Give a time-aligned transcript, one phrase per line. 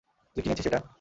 [0.37, 0.81] তুই কিনেছিস এটা?